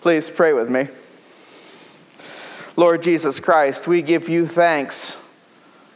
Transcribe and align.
Please 0.00 0.30
pray 0.30 0.52
with 0.52 0.70
me. 0.70 0.88
Lord 2.76 3.02
Jesus 3.02 3.40
Christ, 3.40 3.88
we 3.88 4.02
give 4.02 4.28
you 4.28 4.46
thanks 4.46 5.16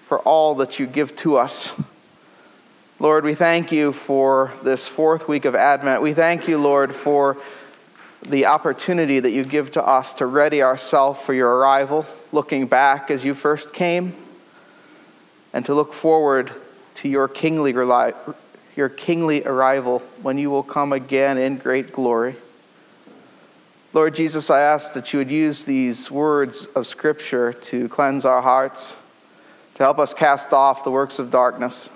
for 0.08 0.18
all 0.20 0.54
that 0.56 0.78
you 0.78 0.86
give 0.86 1.14
to 1.16 1.36
us. 1.36 1.72
Lord, 2.98 3.24
we 3.24 3.34
thank 3.34 3.70
you 3.70 3.92
for 3.92 4.52
this 4.62 4.88
fourth 4.88 5.28
week 5.28 5.44
of 5.44 5.54
Advent. 5.54 6.02
We 6.02 6.14
thank 6.14 6.48
you, 6.48 6.58
Lord, 6.58 6.94
for 6.94 7.36
the 8.22 8.46
opportunity 8.46 9.20
that 9.20 9.30
you 9.30 9.44
give 9.44 9.70
to 9.72 9.82
us 9.82 10.14
to 10.14 10.26
ready 10.26 10.62
ourselves 10.62 11.20
for 11.20 11.32
your 11.32 11.56
arrival, 11.56 12.06
looking 12.32 12.66
back 12.66 13.10
as 13.10 13.24
you 13.24 13.34
first 13.34 13.72
came, 13.72 14.14
and 15.52 15.64
to 15.66 15.74
look 15.74 15.92
forward 15.92 16.52
to 16.96 17.08
your 17.08 17.28
kingly, 17.28 17.72
your 17.72 18.88
kingly 18.88 19.44
arrival 19.44 20.00
when 20.22 20.38
you 20.38 20.50
will 20.50 20.62
come 20.62 20.92
again 20.92 21.38
in 21.38 21.56
great 21.56 21.92
glory. 21.92 22.36
Lord 23.92 24.14
Jesus, 24.14 24.50
I 24.50 24.60
ask 24.60 24.92
that 24.92 25.12
you 25.12 25.18
would 25.18 25.32
use 25.32 25.64
these 25.64 26.12
words 26.12 26.66
of 26.76 26.86
Scripture 26.86 27.52
to 27.52 27.88
cleanse 27.88 28.24
our 28.24 28.40
hearts, 28.40 28.94
to 29.74 29.82
help 29.82 29.98
us 29.98 30.14
cast 30.14 30.52
off 30.52 30.84
the 30.84 30.92
works 30.92 31.18
of 31.18 31.28
darkness, 31.32 31.90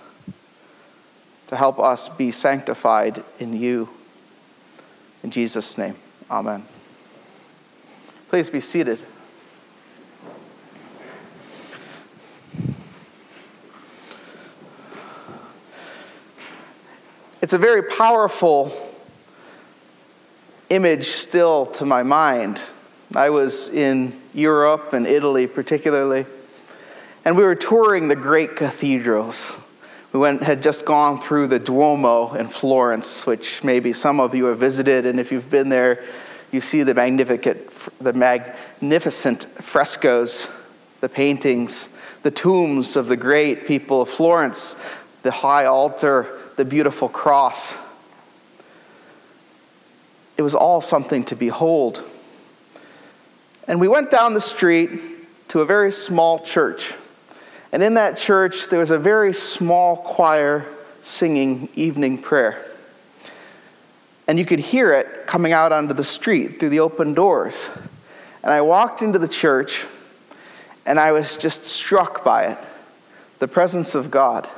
to 1.46 1.56
help 1.56 1.78
us 1.78 2.08
be 2.08 2.32
sanctified 2.32 3.22
in 3.38 3.52
you. 3.52 3.88
In 5.22 5.30
Jesus' 5.30 5.78
name, 5.78 5.94
amen. 6.28 6.66
Please 8.28 8.48
be 8.48 8.58
seated. 8.58 9.00
It's 17.40 17.52
a 17.52 17.58
very 17.58 17.84
powerful 17.84 18.83
image 20.70 21.06
still 21.06 21.66
to 21.66 21.84
my 21.84 22.02
mind. 22.02 22.60
I 23.14 23.30
was 23.30 23.68
in 23.68 24.18
Europe 24.32 24.92
and 24.92 25.06
Italy, 25.06 25.46
particularly, 25.46 26.26
and 27.24 27.36
we 27.36 27.44
were 27.44 27.54
touring 27.54 28.08
the 28.08 28.16
great 28.16 28.56
cathedrals. 28.56 29.56
We 30.12 30.20
went, 30.20 30.42
had 30.42 30.62
just 30.62 30.84
gone 30.84 31.20
through 31.20 31.48
the 31.48 31.58
Duomo 31.58 32.34
in 32.34 32.48
Florence, 32.48 33.26
which 33.26 33.62
maybe 33.64 33.92
some 33.92 34.20
of 34.20 34.34
you 34.34 34.46
have 34.46 34.58
visited, 34.58 35.06
and 35.06 35.18
if 35.18 35.32
you've 35.32 35.50
been 35.50 35.68
there, 35.68 36.04
you 36.52 36.60
see 36.60 36.82
the 36.82 36.94
magnificent, 36.94 37.70
the 37.98 38.12
magnificent 38.12 39.44
frescoes, 39.60 40.48
the 41.00 41.08
paintings, 41.08 41.88
the 42.22 42.30
tombs 42.30 42.96
of 42.96 43.08
the 43.08 43.16
great 43.16 43.66
people 43.66 44.02
of 44.02 44.08
Florence, 44.08 44.76
the 45.22 45.30
high 45.30 45.66
altar, 45.66 46.38
the 46.56 46.64
beautiful 46.64 47.08
cross 47.08 47.76
it 50.36 50.42
was 50.42 50.54
all 50.54 50.80
something 50.80 51.24
to 51.26 51.36
behold. 51.36 52.02
And 53.66 53.80
we 53.80 53.88
went 53.88 54.10
down 54.10 54.34
the 54.34 54.40
street 54.40 54.90
to 55.48 55.60
a 55.60 55.64
very 55.64 55.92
small 55.92 56.38
church. 56.38 56.94
And 57.72 57.82
in 57.82 57.94
that 57.94 58.16
church, 58.16 58.68
there 58.68 58.78
was 58.78 58.90
a 58.90 58.98
very 58.98 59.32
small 59.32 59.96
choir 59.96 60.66
singing 61.02 61.68
evening 61.74 62.18
prayer. 62.18 62.64
And 64.26 64.38
you 64.38 64.46
could 64.46 64.60
hear 64.60 64.92
it 64.92 65.26
coming 65.26 65.52
out 65.52 65.72
onto 65.72 65.94
the 65.94 66.04
street 66.04 66.58
through 66.58 66.70
the 66.70 66.80
open 66.80 67.14
doors. 67.14 67.70
And 68.42 68.52
I 68.52 68.60
walked 68.62 69.02
into 69.02 69.18
the 69.18 69.28
church, 69.28 69.86
and 70.86 70.98
I 70.98 71.12
was 71.12 71.36
just 71.36 71.64
struck 71.64 72.24
by 72.24 72.46
it 72.46 72.58
the 73.38 73.48
presence 73.48 73.94
of 73.94 74.10
God. 74.10 74.48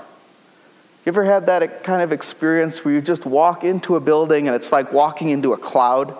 You 1.07 1.11
ever 1.11 1.23
had 1.23 1.47
that 1.47 1.85
kind 1.85 2.03
of 2.03 2.11
experience 2.11 2.85
where 2.85 2.93
you 2.93 3.01
just 3.01 3.25
walk 3.25 3.63
into 3.63 3.95
a 3.95 4.01
building 4.01 4.49
and 4.49 4.57
it's 4.57 4.73
like 4.73 4.93
walking 4.93 5.31
into 5.31 5.53
a 5.53 5.57
cloud? 5.57 6.19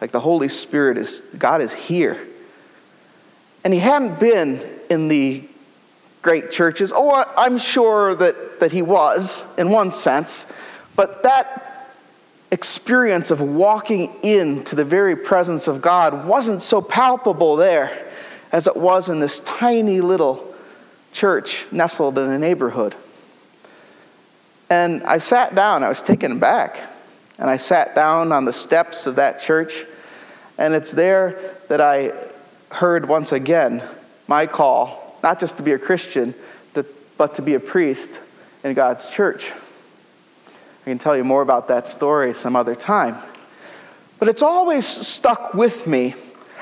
Like 0.00 0.10
the 0.10 0.20
Holy 0.20 0.48
Spirit 0.48 0.96
is, 0.96 1.20
God 1.36 1.60
is 1.60 1.70
here. 1.70 2.18
And 3.62 3.74
he 3.74 3.78
hadn't 3.78 4.18
been 4.18 4.66
in 4.88 5.08
the 5.08 5.44
great 6.22 6.50
churches. 6.50 6.94
Oh, 6.96 7.12
I'm 7.36 7.58
sure 7.58 8.14
that, 8.14 8.60
that 8.60 8.72
he 8.72 8.80
was 8.80 9.44
in 9.58 9.68
one 9.68 9.92
sense, 9.92 10.46
but 10.96 11.22
that 11.24 11.90
experience 12.50 13.30
of 13.30 13.42
walking 13.42 14.14
into 14.22 14.74
the 14.74 14.84
very 14.84 15.14
presence 15.14 15.68
of 15.68 15.82
God 15.82 16.26
wasn't 16.26 16.62
so 16.62 16.80
palpable 16.80 17.56
there 17.56 18.10
as 18.50 18.66
it 18.66 18.76
was 18.76 19.10
in 19.10 19.20
this 19.20 19.40
tiny 19.40 20.00
little 20.00 20.54
church 21.12 21.66
nestled 21.70 22.16
in 22.16 22.30
a 22.30 22.38
neighborhood. 22.38 22.94
And 24.72 25.02
I 25.02 25.18
sat 25.18 25.54
down, 25.54 25.84
I 25.84 25.90
was 25.90 26.00
taken 26.00 26.32
aback. 26.32 26.78
And 27.38 27.50
I 27.50 27.58
sat 27.58 27.94
down 27.94 28.32
on 28.32 28.46
the 28.46 28.54
steps 28.54 29.06
of 29.06 29.16
that 29.16 29.38
church, 29.38 29.84
and 30.56 30.72
it's 30.72 30.92
there 30.92 31.38
that 31.68 31.80
I 31.80 32.12
heard 32.70 33.06
once 33.06 33.32
again 33.32 33.82
my 34.28 34.46
call, 34.46 35.18
not 35.22 35.38
just 35.40 35.58
to 35.58 35.62
be 35.62 35.72
a 35.72 35.78
Christian, 35.78 36.34
but 37.18 37.34
to 37.34 37.42
be 37.42 37.54
a 37.54 37.60
priest 37.60 38.18
in 38.64 38.72
God's 38.72 39.08
church. 39.08 39.52
I 40.86 40.90
can 40.90 40.98
tell 40.98 41.16
you 41.16 41.24
more 41.24 41.42
about 41.42 41.68
that 41.68 41.86
story 41.86 42.32
some 42.32 42.56
other 42.56 42.74
time. 42.74 43.18
But 44.18 44.28
it's 44.28 44.42
always 44.42 44.86
stuck 44.86 45.52
with 45.52 45.86
me 45.86 46.14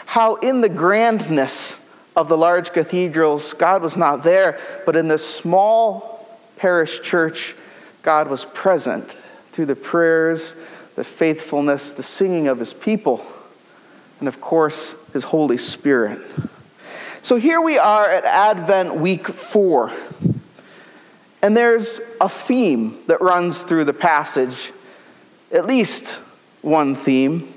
how, 0.06 0.34
in 0.37 0.62
the 0.62 0.69
grandness 0.69 1.78
of 2.16 2.28
the 2.28 2.37
large 2.37 2.72
cathedrals, 2.72 3.54
God 3.54 3.82
was 3.82 3.97
not 3.97 4.25
there, 4.25 4.59
but 4.84 4.97
in 4.97 5.06
this 5.06 5.25
small 5.25 6.27
parish 6.56 7.00
church, 7.03 7.54
God 8.03 8.28
was 8.28 8.44
present 8.44 9.16
through 9.53 9.66
the 9.66 9.77
prayers, 9.77 10.55
the 10.97 11.05
faithfulness, 11.05 11.93
the 11.93 12.03
singing 12.03 12.49
of 12.49 12.59
his 12.59 12.72
people, 12.72 13.25
and 14.19 14.28
of 14.28 14.41
course, 14.41 14.97
his 15.12 15.25
Holy 15.25 15.56
Spirit. 15.56 16.21
So 17.22 17.37
here 17.37 17.60
we 17.60 17.78
are 17.78 18.09
at 18.09 18.25
Advent 18.25 18.97
week 18.97 19.27
four. 19.27 19.93
And 21.43 21.56
there's 21.56 22.00
a 22.21 22.28
theme 22.28 22.99
that 23.06 23.21
runs 23.21 23.62
through 23.62 23.84
the 23.84 23.94
passage, 23.94 24.72
at 25.50 25.66
least 25.66 26.21
one 26.62 26.94
theme, 26.94 27.55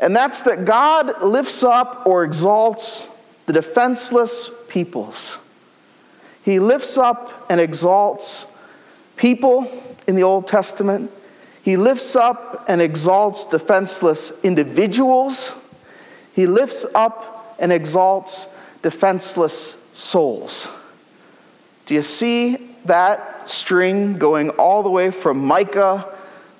and 0.00 0.14
that's 0.14 0.42
that 0.42 0.64
God 0.64 1.22
lifts 1.22 1.62
up 1.62 2.02
or 2.06 2.24
exalts 2.24 3.08
the 3.46 3.52
defenseless 3.52 4.50
peoples. 4.68 5.38
He 6.42 6.58
lifts 6.58 6.98
up 6.98 7.46
and 7.48 7.60
exalts 7.60 8.46
people 9.16 9.70
in 10.06 10.16
the 10.16 10.22
Old 10.22 10.46
Testament. 10.46 11.10
He 11.62 11.76
lifts 11.76 12.14
up 12.14 12.64
and 12.68 12.80
exalts 12.80 13.46
defenseless 13.46 14.32
individuals. 14.42 15.52
He 16.34 16.46
lifts 16.46 16.84
up 16.94 17.56
and 17.58 17.72
exalts 17.72 18.48
defenseless 18.82 19.76
souls. 19.92 20.68
Do 21.86 21.94
you 21.94 22.02
see 22.02 22.56
that 22.84 23.48
string 23.48 24.18
going 24.18 24.50
all 24.50 24.82
the 24.82 24.90
way 24.90 25.10
from 25.10 25.38
Micah 25.38 26.06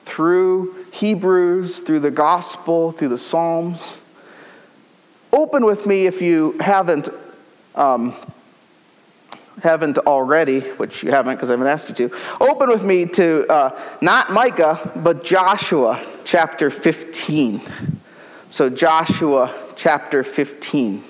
through 0.04 0.86
Hebrews, 0.92 1.80
through 1.80 2.00
the 2.00 2.10
Gospel, 2.10 2.92
through 2.92 3.08
the 3.08 3.18
Psalms? 3.18 3.98
Open 5.32 5.64
with 5.64 5.86
me 5.86 6.06
if 6.06 6.22
you 6.22 6.56
haven't 6.60 7.08
um, 7.74 8.14
haven't 9.64 9.96
already, 9.98 10.60
which 10.60 11.02
you 11.02 11.10
haven't 11.10 11.36
because 11.36 11.50
I 11.50 11.54
haven't 11.54 11.66
asked 11.66 11.88
you 11.88 12.08
to, 12.08 12.16
open 12.38 12.68
with 12.68 12.84
me 12.84 13.06
to 13.06 13.46
uh, 13.48 13.80
not 14.02 14.30
Micah, 14.30 14.92
but 14.94 15.24
Joshua 15.24 16.04
chapter 16.24 16.70
15. 16.70 17.62
So, 18.50 18.68
Joshua 18.68 19.52
chapter 19.74 20.22
15. 20.22 21.02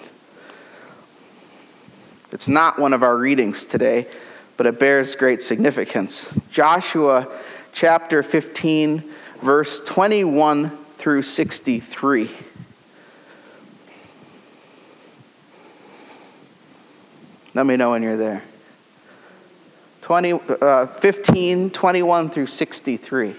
It's 2.31 2.49
not 2.49 2.79
one 2.79 2.93
of 2.93 3.03
our 3.03 3.19
readings 3.19 3.65
today, 3.65 4.07
but 4.57 4.67
it 4.67 4.79
bears 4.79 5.17
great 5.17 5.43
significance. 5.43 6.33
Joshua 6.51 7.29
chapter 7.73 8.23
15, 8.23 9.03
verse 9.43 9.81
21 9.81 10.71
through 10.97 11.23
63. 11.23 12.31
Let 17.55 17.67
me 17.67 17.77
know 17.77 17.91
when 17.91 18.03
you're 18.03 18.17
there. 18.17 18.43
20, 20.05 20.33
uh, 20.61 20.87
15, 20.87 21.71
21 21.71 22.29
through 22.29 22.45
63. 22.45 23.35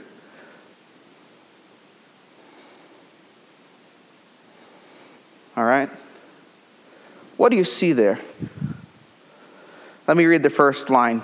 All 5.56 5.64
right? 5.64 5.92
What 7.38 7.50
do 7.50 7.56
you 7.56 7.64
see 7.64 7.94
there? 7.94 8.20
Let 10.08 10.18
me 10.18 10.26
read 10.26 10.42
the 10.42 10.50
first 10.50 10.90
line. 10.90 11.22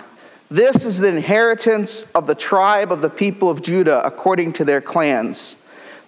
This 0.51 0.85
is 0.85 0.99
the 0.99 1.07
inheritance 1.07 2.05
of 2.13 2.27
the 2.27 2.35
tribe 2.35 2.91
of 2.91 3.01
the 3.01 3.09
people 3.09 3.49
of 3.49 3.63
Judah 3.63 4.05
according 4.05 4.53
to 4.53 4.63
their 4.63 4.79
clans. 4.79 5.57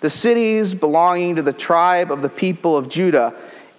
The 0.02 0.12
cities 0.12 0.76
belonging 0.76 1.38
to 1.38 1.42
the 1.42 1.54
tribe 1.54 2.12
of 2.12 2.22
the 2.22 2.30
people 2.30 2.78
of 2.78 2.88
Judah 2.88 3.34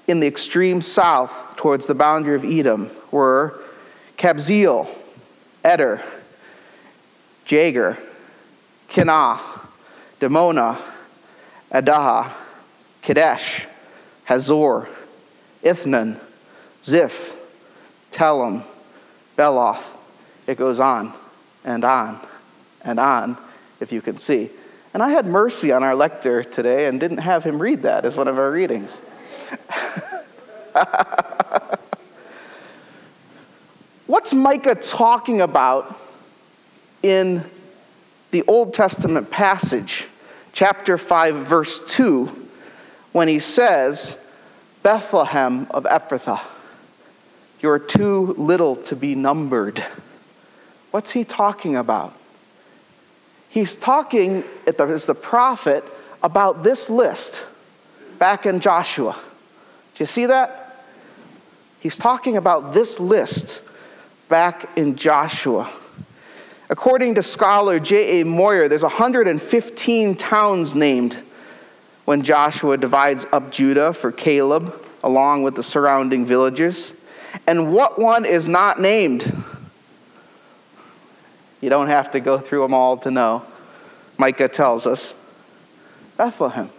in 0.09 0.19
the 0.19 0.27
extreme 0.27 0.81
south 0.81 1.55
towards 1.55 1.87
the 1.87 1.95
boundary 1.95 2.35
of 2.35 2.45
Edom 2.45 2.91
were 3.13 3.61
Kabzeel, 4.19 4.89
Eder, 5.65 6.03
Jair, 7.47 7.99
Kenah, 8.89 9.41
Dimona, 10.21 10.79
Adaha, 11.73 12.33
Kadesh, 13.03 13.67
Hazor, 14.25 14.89
Ithnan, 15.63 16.21
Ziph, 16.85 17.35
Telem, 18.13 18.63
Beloth. 19.37 19.85
It 20.47 20.59
goes 20.59 20.79
on 20.79 21.13
and 21.65 21.85
on 21.85 22.21
and 22.83 23.01
on, 23.01 23.37
if 23.81 23.91
you 23.91 24.03
can 24.03 24.19
see. 24.19 24.51
And 24.93 25.03
I 25.03 25.09
had 25.09 25.27
mercy 25.27 25.73
on 25.73 25.83
our 25.83 25.95
lector 25.95 26.45
today 26.45 26.87
and 26.87 27.01
didn't 27.01 27.19
have 27.19 27.43
him 27.43 27.61
read 27.61 27.83
that 27.83 28.05
as 28.05 28.17
one 28.17 28.29
of 28.29 28.39
our 28.39 28.51
readings. 28.51 29.01
What's 34.25 34.33
Micah 34.33 34.75
talking 34.75 35.43
about 35.43 36.01
in 37.03 37.45
the 38.31 38.43
Old 38.45 38.73
Testament 38.73 39.31
passage, 39.31 40.07
chapter 40.55 40.97
5, 40.97 41.35
verse 41.47 41.83
2, 41.83 42.49
when 43.13 43.29
he 43.29 43.39
says, 43.39 44.17
Bethlehem 44.83 45.67
of 45.69 45.85
Ephrathah, 45.85 46.41
you're 47.61 47.79
too 47.79 48.35
little 48.39 48.77
to 48.77 48.97
be 48.97 49.15
numbered? 49.15 49.85
What's 50.91 51.11
he 51.11 51.25
talking 51.25 51.77
about? 51.77 52.17
He's 53.51 53.77
talking 53.77 54.43
as 54.67 55.05
the 55.05 55.15
prophet 55.15 55.85
about 56.23 56.63
this 56.63 56.89
list 56.89 57.45
back 58.19 58.47
in 58.47 58.61
Joshua. 58.61 59.13
Do 59.97 60.03
you 60.03 60.07
see 60.07 60.25
that? 60.25 60.83
He's 61.81 61.99
talking 61.99 62.39
about 62.39 62.73
this 62.73 62.99
list 62.99 63.61
back 64.29 64.77
in 64.77 64.97
Joshua. 64.97 65.71
According 66.71 67.15
to 67.17 67.23
scholar 67.23 67.79
J.A. 67.79 68.25
Moyer, 68.25 68.69
there's 68.69 68.83
115 68.83 70.15
towns 70.17 70.75
named 70.75 71.23
when 72.05 72.23
Joshua 72.23 72.77
divides 72.77 73.27
up 73.33 73.51
Judah 73.51 73.93
for 73.93 74.13
Caleb, 74.13 74.75
along 75.03 75.43
with 75.43 75.55
the 75.55 75.63
surrounding 75.63 76.25
villages. 76.25 76.95
And 77.47 77.73
what 77.73 77.99
one 77.99 78.25
is 78.25 78.49
not 78.49 78.81
named? 78.81 79.45
You 81.61 81.71
don't 81.71 81.89
have 81.89 82.11
to 82.13 82.21
go 82.21 82.39
through 82.39 82.63
them 82.63 82.75
all 82.75 82.97
to 82.99 83.11
know. 83.11 83.45
Micah 84.19 84.49
tells 84.49 84.87
us 84.87 85.15
Bethlehem. 86.17 86.71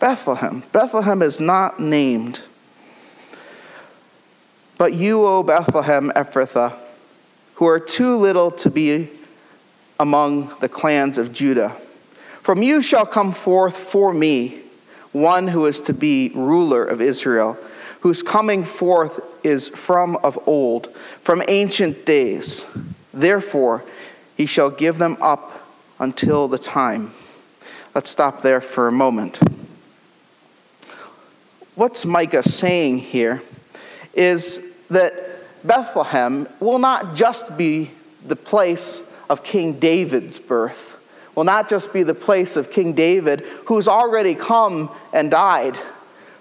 Bethlehem. 0.00 0.62
Bethlehem 0.72 1.22
is 1.22 1.40
not 1.40 1.80
named. 1.80 2.42
But 4.78 4.94
you, 4.94 5.24
O 5.26 5.42
Bethlehem 5.42 6.12
Ephrathah, 6.14 6.76
who 7.54 7.66
are 7.66 7.80
too 7.80 8.16
little 8.16 8.50
to 8.52 8.70
be 8.70 9.08
among 9.98 10.54
the 10.60 10.68
clans 10.68 11.16
of 11.16 11.32
Judah, 11.32 11.76
from 12.42 12.62
you 12.62 12.82
shall 12.82 13.06
come 13.06 13.32
forth 13.32 13.76
for 13.76 14.12
me 14.12 14.60
one 15.12 15.48
who 15.48 15.64
is 15.64 15.80
to 15.80 15.94
be 15.94 16.30
ruler 16.34 16.84
of 16.84 17.00
Israel, 17.00 17.56
whose 18.00 18.22
coming 18.22 18.64
forth 18.64 19.20
is 19.42 19.68
from 19.68 20.16
of 20.16 20.38
old, 20.46 20.94
from 21.22 21.42
ancient 21.48 22.04
days. 22.04 22.66
Therefore, 23.14 23.82
he 24.36 24.44
shall 24.44 24.68
give 24.68 24.98
them 24.98 25.16
up 25.22 25.66
until 25.98 26.46
the 26.48 26.58
time. 26.58 27.14
Let's 27.94 28.10
stop 28.10 28.42
there 28.42 28.60
for 28.60 28.88
a 28.88 28.92
moment. 28.92 29.38
What's 31.74 32.04
Micah 32.04 32.42
saying 32.42 32.98
here 32.98 33.42
is 34.12 34.60
that 34.90 35.66
Bethlehem 35.66 36.48
will 36.60 36.78
not 36.78 37.14
just 37.14 37.56
be 37.56 37.90
the 38.26 38.36
place 38.36 39.02
of 39.28 39.42
King 39.42 39.78
David's 39.78 40.38
birth, 40.38 40.96
will 41.34 41.44
not 41.44 41.68
just 41.68 41.92
be 41.92 42.02
the 42.02 42.14
place 42.14 42.56
of 42.56 42.70
King 42.70 42.92
David, 42.92 43.40
who's 43.66 43.88
already 43.88 44.34
come 44.34 44.90
and 45.12 45.30
died, 45.30 45.78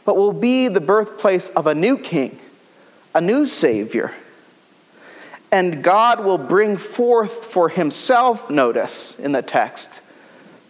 but 0.06 0.16
will 0.16 0.34
be 0.34 0.68
the 0.68 0.82
birthplace 0.82 1.50
of 1.50 1.68
a 1.68 1.76
new 1.76 1.98
king, 1.98 2.40
a 3.14 3.22
new 3.22 3.46
Savior 3.46 4.14
and 5.56 5.82
God 5.82 6.26
will 6.26 6.38
bring 6.38 6.76
forth 6.76 7.46
for 7.46 7.70
himself, 7.70 8.50
notice 8.50 9.18
in 9.18 9.32
the 9.32 9.42
text, 9.42 10.02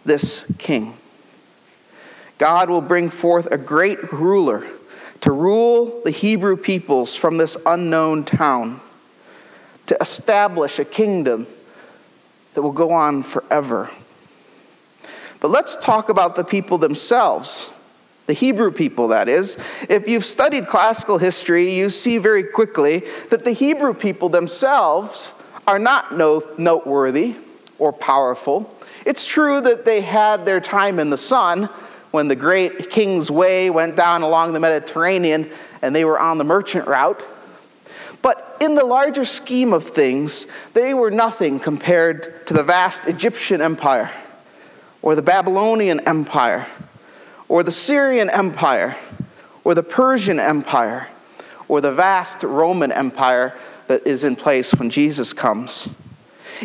this 0.04 0.46
king. 0.58 0.96
God 2.38 2.70
will 2.70 2.80
bring 2.80 3.10
forth 3.10 3.48
a 3.50 3.58
great 3.58 4.12
ruler 4.12 4.64
to 5.20 5.32
rule 5.32 6.02
the 6.04 6.10
Hebrew 6.10 6.56
peoples 6.56 7.16
from 7.16 7.38
this 7.38 7.56
unknown 7.66 8.24
town, 8.24 8.80
to 9.86 9.96
establish 10.00 10.78
a 10.78 10.84
kingdom 10.84 11.46
that 12.54 12.62
will 12.62 12.72
go 12.72 12.92
on 12.92 13.22
forever. 13.22 13.90
But 15.40 15.50
let's 15.50 15.76
talk 15.76 16.08
about 16.08 16.34
the 16.34 16.44
people 16.44 16.78
themselves 16.78 17.70
the 18.26 18.32
Hebrew 18.32 18.72
people, 18.72 19.08
that 19.08 19.28
is. 19.28 19.56
If 19.88 20.08
you've 20.08 20.24
studied 20.24 20.66
classical 20.66 21.18
history, 21.18 21.74
you 21.74 21.88
see 21.88 22.18
very 22.18 22.42
quickly 22.42 23.04
that 23.30 23.44
the 23.44 23.52
Hebrew 23.52 23.94
people 23.94 24.28
themselves 24.28 25.32
are 25.66 25.78
not 25.78 26.16
noteworthy 26.16 27.36
or 27.78 27.92
powerful. 27.92 28.72
It's 29.04 29.24
true 29.24 29.60
that 29.60 29.84
they 29.84 30.00
had 30.00 30.44
their 30.44 30.60
time 30.60 30.98
in 30.98 31.10
the 31.10 31.16
sun 31.16 31.68
when 32.10 32.28
the 32.28 32.36
great 32.36 32.90
King's 32.90 33.30
Way 33.30 33.70
went 33.70 33.96
down 33.96 34.22
along 34.22 34.52
the 34.52 34.60
Mediterranean 34.60 35.50
and 35.82 35.94
they 35.94 36.04
were 36.04 36.18
on 36.18 36.38
the 36.38 36.44
merchant 36.44 36.86
route. 36.86 37.22
But 38.22 38.56
in 38.60 38.74
the 38.74 38.84
larger 38.84 39.24
scheme 39.24 39.72
of 39.72 39.88
things, 39.88 40.46
they 40.72 40.94
were 40.94 41.10
nothing 41.10 41.60
compared 41.60 42.46
to 42.46 42.54
the 42.54 42.62
vast 42.62 43.06
Egyptian 43.06 43.60
empire 43.60 44.10
or 45.02 45.14
the 45.14 45.22
Babylonian 45.22 46.00
empire 46.00 46.66
or 47.48 47.62
the 47.62 47.72
Syrian 47.72 48.28
Empire, 48.30 48.96
or 49.64 49.74
the 49.74 49.82
Persian 49.82 50.40
Empire, 50.40 51.08
or 51.68 51.80
the 51.80 51.92
vast 51.92 52.42
Roman 52.42 52.92
Empire 52.92 53.54
that 53.88 54.06
is 54.06 54.24
in 54.24 54.36
place 54.36 54.74
when 54.74 54.90
Jesus 54.90 55.32
comes. 55.32 55.88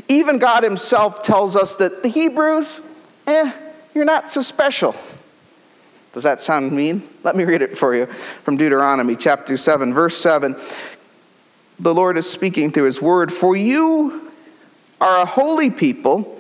Even 0.08 0.40
God 0.40 0.64
Himself 0.64 1.22
tells 1.22 1.56
us 1.56 1.76
that 1.76 2.02
the 2.02 2.10
Hebrews, 2.10 2.82
eh, 3.28 3.52
you're 3.94 4.06
not 4.06 4.32
so 4.32 4.42
special. 4.42 4.96
Does 6.14 6.24
that 6.24 6.42
sound 6.42 6.72
mean? 6.72 7.08
Let 7.24 7.36
me 7.36 7.44
read 7.44 7.62
it 7.62 7.78
for 7.78 7.96
you 7.96 8.06
from 8.44 8.58
Deuteronomy 8.58 9.16
chapter 9.16 9.56
7, 9.56 9.94
verse 9.94 10.18
7. 10.18 10.56
The 11.80 11.94
Lord 11.94 12.18
is 12.18 12.30
speaking 12.30 12.72
through 12.72 12.86
His 12.86 13.02
word. 13.02 13.32
For 13.32 13.56
you 13.56 14.32
are 15.00 15.22
a 15.22 15.26
holy 15.26 15.70
people 15.70 16.38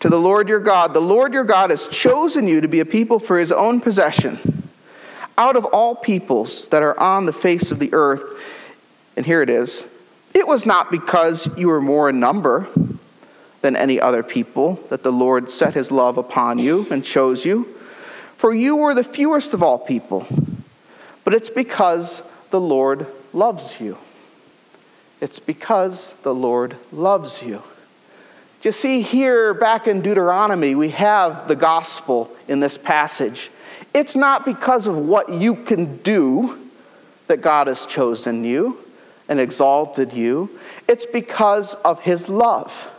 to 0.00 0.08
the 0.08 0.18
Lord 0.18 0.48
your 0.48 0.58
God. 0.58 0.94
The 0.94 1.00
Lord 1.00 1.32
your 1.32 1.44
God 1.44 1.70
has 1.70 1.86
chosen 1.86 2.48
you 2.48 2.60
to 2.60 2.68
be 2.68 2.80
a 2.80 2.84
people 2.84 3.20
for 3.20 3.38
his 3.38 3.52
own 3.52 3.80
possession 3.80 4.68
out 5.38 5.54
of 5.54 5.64
all 5.66 5.94
peoples 5.94 6.68
that 6.68 6.82
are 6.82 6.98
on 6.98 7.24
the 7.24 7.32
face 7.32 7.70
of 7.70 7.78
the 7.78 7.94
earth. 7.94 8.22
And 9.16 9.24
here 9.24 9.42
it 9.42 9.48
is 9.48 9.84
it 10.34 10.46
was 10.46 10.66
not 10.66 10.90
because 10.90 11.48
you 11.56 11.68
were 11.68 11.80
more 11.80 12.08
in 12.08 12.18
number 12.18 12.66
than 13.60 13.76
any 13.76 14.00
other 14.00 14.24
people 14.24 14.80
that 14.90 15.04
the 15.04 15.12
Lord 15.12 15.50
set 15.50 15.74
his 15.74 15.92
love 15.92 16.18
upon 16.18 16.58
you 16.58 16.86
and 16.90 17.04
chose 17.04 17.44
you, 17.44 17.72
for 18.42 18.52
you 18.52 18.74
were 18.74 18.92
the 18.92 19.04
fewest 19.04 19.54
of 19.54 19.62
all 19.62 19.78
people, 19.78 20.26
but 21.22 21.32
it's 21.32 21.48
because 21.48 22.24
the 22.50 22.60
Lord 22.60 23.06
loves 23.32 23.80
you. 23.80 23.96
It's 25.20 25.38
because 25.38 26.16
the 26.24 26.34
Lord 26.34 26.74
loves 26.90 27.40
you. 27.40 27.62
You 28.62 28.72
see, 28.72 29.00
here 29.00 29.54
back 29.54 29.86
in 29.86 30.02
Deuteronomy, 30.02 30.74
we 30.74 30.88
have 30.88 31.46
the 31.46 31.54
gospel 31.54 32.34
in 32.48 32.58
this 32.58 32.76
passage. 32.76 33.48
It's 33.94 34.16
not 34.16 34.44
because 34.44 34.88
of 34.88 34.98
what 34.98 35.28
you 35.28 35.54
can 35.54 35.98
do 35.98 36.68
that 37.28 37.42
God 37.42 37.68
has 37.68 37.86
chosen 37.86 38.42
you 38.42 38.76
and 39.28 39.38
exalted 39.38 40.12
you, 40.12 40.50
it's 40.88 41.06
because 41.06 41.74
of 41.74 42.00
his 42.00 42.28
love. 42.28 42.90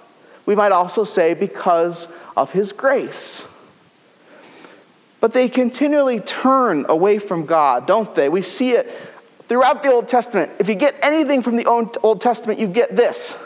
We 0.46 0.56
might 0.56 0.72
also 0.72 1.04
say 1.04 1.34
because 1.34 2.08
of 2.38 2.54
his 2.54 2.72
grace. 2.72 3.44
But 5.24 5.32
they 5.32 5.48
continually 5.48 6.20
turn 6.20 6.86
away 6.90 7.18
from 7.18 7.46
God, 7.46 7.88
don't 7.88 8.14
they? 8.14 8.28
We 8.28 8.42
see 8.42 8.72
it 8.72 8.94
throughout 9.48 9.82
the 9.82 9.90
Old 9.90 10.10
Testament. 10.10 10.52
If 10.60 10.68
you 10.68 10.76
get 10.76 10.96
anything 11.02 11.42
from 11.42 11.56
the 11.56 11.66
Old 11.66 12.20
Testament, 12.20 12.60
you 12.60 12.68
get 12.68 12.94
this 12.94 13.38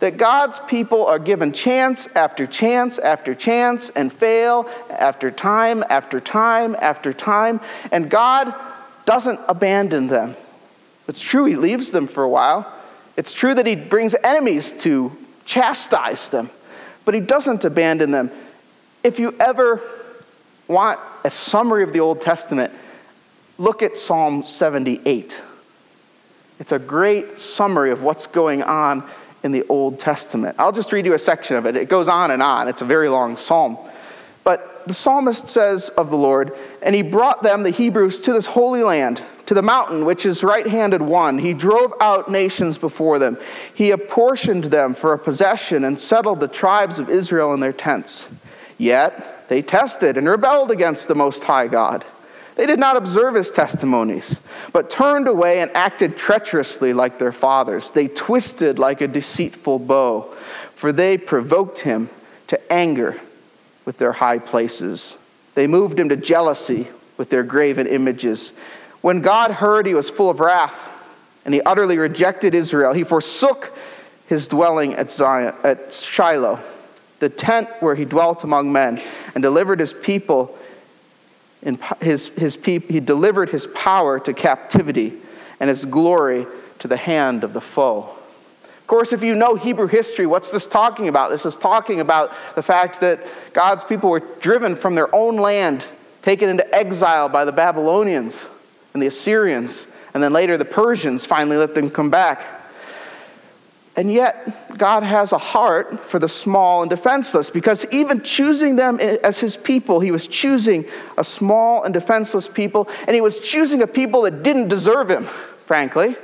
that 0.00 0.18
God's 0.18 0.58
people 0.58 1.06
are 1.06 1.18
given 1.18 1.54
chance 1.54 2.06
after 2.08 2.46
chance 2.46 2.98
after 2.98 3.34
chance 3.34 3.88
and 3.88 4.12
fail 4.12 4.68
after 4.90 5.30
time 5.30 5.82
after 5.88 6.20
time 6.20 6.76
after 6.78 7.14
time, 7.14 7.60
and 7.90 8.10
God 8.10 8.54
doesn't 9.06 9.40
abandon 9.48 10.06
them. 10.08 10.36
It's 11.08 11.22
true, 11.22 11.46
He 11.46 11.56
leaves 11.56 11.92
them 11.92 12.08
for 12.08 12.24
a 12.24 12.28
while. 12.28 12.70
It's 13.16 13.32
true 13.32 13.54
that 13.54 13.66
He 13.66 13.74
brings 13.74 14.14
enemies 14.22 14.74
to 14.80 15.16
chastise 15.46 16.28
them, 16.28 16.50
but 17.06 17.14
He 17.14 17.20
doesn't 17.20 17.64
abandon 17.64 18.10
them. 18.10 18.30
If 19.02 19.18
you 19.18 19.34
ever 19.40 19.80
want 20.70 21.00
a 21.24 21.30
summary 21.30 21.82
of 21.82 21.92
the 21.92 22.00
Old 22.00 22.20
Testament, 22.20 22.72
look 23.58 23.82
at 23.82 23.98
Psalm 23.98 24.42
78. 24.42 25.42
It's 26.58 26.72
a 26.72 26.78
great 26.78 27.38
summary 27.38 27.90
of 27.90 28.02
what's 28.02 28.26
going 28.26 28.62
on 28.62 29.08
in 29.42 29.52
the 29.52 29.64
Old 29.68 29.98
Testament. 29.98 30.56
I'll 30.58 30.72
just 30.72 30.92
read 30.92 31.06
you 31.06 31.14
a 31.14 31.18
section 31.18 31.56
of 31.56 31.66
it. 31.66 31.76
It 31.76 31.88
goes 31.88 32.08
on 32.08 32.30
and 32.30 32.42
on. 32.42 32.68
It's 32.68 32.82
a 32.82 32.86
very 32.86 33.08
long 33.08 33.36
psalm. 33.36 33.78
But 34.44 34.86
the 34.86 34.94
psalmist 34.94 35.48
says 35.48 35.88
of 35.90 36.10
the 36.10 36.16
Lord, 36.16 36.52
and 36.82 36.94
he 36.94 37.02
brought 37.02 37.42
them, 37.42 37.62
the 37.62 37.70
Hebrews, 37.70 38.20
to 38.22 38.32
this 38.32 38.46
holy 38.46 38.82
land, 38.82 39.22
to 39.46 39.54
the 39.54 39.62
mountain 39.62 40.04
which 40.04 40.24
is 40.24 40.44
right 40.44 40.66
handed 40.66 41.02
one. 41.02 41.38
He 41.38 41.54
drove 41.54 41.92
out 42.00 42.30
nations 42.30 42.78
before 42.78 43.18
them. 43.18 43.38
He 43.74 43.90
apportioned 43.90 44.64
them 44.64 44.94
for 44.94 45.12
a 45.12 45.18
possession 45.18 45.84
and 45.84 45.98
settled 45.98 46.40
the 46.40 46.48
tribes 46.48 46.98
of 46.98 47.10
Israel 47.10 47.52
in 47.54 47.60
their 47.60 47.72
tents. 47.72 48.28
Yet 48.78 49.39
they 49.50 49.62
tested 49.62 50.16
and 50.16 50.28
rebelled 50.28 50.70
against 50.70 51.08
the 51.08 51.14
Most 51.16 51.42
High 51.42 51.66
God. 51.66 52.04
They 52.54 52.66
did 52.66 52.78
not 52.78 52.96
observe 52.96 53.34
his 53.34 53.50
testimonies, 53.50 54.38
but 54.72 54.88
turned 54.88 55.26
away 55.26 55.60
and 55.60 55.72
acted 55.74 56.16
treacherously 56.16 56.92
like 56.92 57.18
their 57.18 57.32
fathers. 57.32 57.90
They 57.90 58.06
twisted 58.06 58.78
like 58.78 59.00
a 59.00 59.08
deceitful 59.08 59.80
bow, 59.80 60.32
for 60.74 60.92
they 60.92 61.18
provoked 61.18 61.80
him 61.80 62.10
to 62.46 62.72
anger 62.72 63.20
with 63.84 63.98
their 63.98 64.12
high 64.12 64.38
places. 64.38 65.18
They 65.56 65.66
moved 65.66 65.98
him 65.98 66.10
to 66.10 66.16
jealousy 66.16 66.86
with 67.16 67.30
their 67.30 67.42
graven 67.42 67.88
images. 67.88 68.52
When 69.00 69.20
God 69.20 69.50
heard, 69.50 69.84
he 69.84 69.94
was 69.94 70.10
full 70.10 70.30
of 70.30 70.38
wrath, 70.38 70.88
and 71.44 71.52
he 71.52 71.60
utterly 71.62 71.98
rejected 71.98 72.54
Israel. 72.54 72.92
He 72.92 73.02
forsook 73.02 73.76
his 74.28 74.46
dwelling 74.46 74.94
at, 74.94 75.10
Zion, 75.10 75.54
at 75.64 75.92
Shiloh, 75.92 76.60
the 77.18 77.28
tent 77.28 77.68
where 77.80 77.96
he 77.96 78.04
dwelt 78.04 78.44
among 78.44 78.72
men, 78.72 79.02
and 79.34 79.42
delivered 79.42 79.80
his 79.80 79.92
people. 79.92 80.56
In 81.62 81.78
his, 82.00 82.28
his 82.28 82.56
he 82.64 83.00
delivered 83.00 83.50
his 83.50 83.66
power 83.68 84.18
to 84.20 84.32
captivity 84.32 85.14
and 85.58 85.68
his 85.68 85.84
glory 85.84 86.46
to 86.78 86.88
the 86.88 86.96
hand 86.96 87.44
of 87.44 87.52
the 87.52 87.60
foe 87.60 88.08
Of 88.78 88.86
course, 88.86 89.12
if 89.12 89.22
you 89.22 89.34
know 89.34 89.54
Hebrew 89.54 89.86
history, 89.86 90.26
what's 90.26 90.50
this 90.50 90.66
talking 90.66 91.08
about? 91.08 91.30
This 91.30 91.44
is 91.44 91.56
talking 91.56 92.00
about 92.00 92.32
the 92.54 92.62
fact 92.62 93.00
that 93.02 93.20
God's 93.52 93.84
people 93.84 94.10
were 94.10 94.22
driven 94.40 94.74
from 94.74 94.94
their 94.94 95.14
own 95.14 95.36
land, 95.36 95.86
taken 96.22 96.48
into 96.48 96.74
exile 96.74 97.28
by 97.28 97.44
the 97.44 97.52
Babylonians 97.52 98.48
and 98.94 99.02
the 99.02 99.06
Assyrians, 99.06 99.86
and 100.14 100.22
then 100.22 100.32
later 100.32 100.56
the 100.56 100.64
Persians 100.64 101.26
finally 101.26 101.56
let 101.56 101.74
them 101.74 101.90
come 101.90 102.10
back. 102.10 102.59
And 103.96 104.12
yet, 104.12 104.78
God 104.78 105.02
has 105.02 105.32
a 105.32 105.38
heart 105.38 106.04
for 106.04 106.18
the 106.18 106.28
small 106.28 106.82
and 106.82 106.88
defenseless 106.88 107.50
because 107.50 107.84
even 107.90 108.22
choosing 108.22 108.76
them 108.76 109.00
as 109.00 109.40
his 109.40 109.56
people, 109.56 109.98
he 109.98 110.12
was 110.12 110.26
choosing 110.26 110.84
a 111.18 111.24
small 111.24 111.82
and 111.82 111.92
defenseless 111.92 112.46
people, 112.46 112.88
and 113.06 113.14
he 113.14 113.20
was 113.20 113.40
choosing 113.40 113.82
a 113.82 113.86
people 113.86 114.22
that 114.22 114.42
didn't 114.42 114.68
deserve 114.68 115.10
him, 115.10 115.26
frankly. 115.66 116.16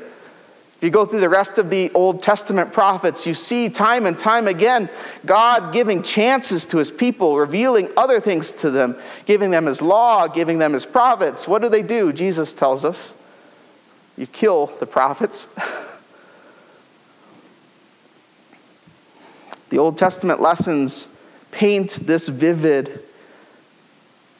If 0.76 0.82
you 0.82 0.90
go 0.90 1.06
through 1.06 1.20
the 1.20 1.28
rest 1.28 1.56
of 1.56 1.70
the 1.70 1.90
Old 1.92 2.22
Testament 2.22 2.70
prophets, 2.72 3.26
you 3.26 3.32
see 3.32 3.70
time 3.70 4.04
and 4.04 4.18
time 4.18 4.46
again 4.46 4.90
God 5.24 5.72
giving 5.72 6.02
chances 6.02 6.66
to 6.66 6.76
his 6.76 6.90
people, 6.90 7.36
revealing 7.38 7.88
other 7.96 8.20
things 8.20 8.52
to 8.52 8.70
them, 8.70 8.96
giving 9.24 9.50
them 9.50 9.66
his 9.66 9.80
law, 9.80 10.28
giving 10.28 10.58
them 10.58 10.74
his 10.74 10.84
prophets. 10.84 11.48
What 11.48 11.62
do 11.62 11.70
they 11.70 11.80
do? 11.80 12.12
Jesus 12.12 12.52
tells 12.52 12.84
us 12.84 13.14
you 14.18 14.26
kill 14.26 14.66
the 14.78 14.86
prophets. 14.86 15.48
the 19.70 19.78
Old 19.78 19.98
Testament 19.98 20.40
lessons 20.40 21.08
paint 21.50 21.90
this 22.06 22.28
vivid 22.28 23.02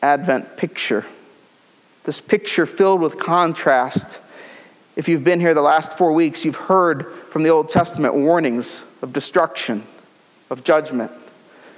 Advent 0.02 0.56
picture, 0.56 1.04
this 2.04 2.20
picture 2.20 2.66
filled 2.66 3.00
with 3.00 3.18
contrast 3.18 4.20
if 4.96 5.10
you've 5.10 5.24
been 5.24 5.40
here 5.40 5.52
the 5.52 5.60
last 5.60 5.98
four 5.98 6.12
weeks, 6.14 6.42
you've 6.44 6.56
heard 6.56 7.12
from 7.30 7.42
the 7.42 7.50
Old 7.50 7.68
Testament 7.68 8.14
warnings 8.14 8.82
of 9.02 9.12
destruction, 9.12 9.84
of 10.48 10.64
judgment. 10.64 11.12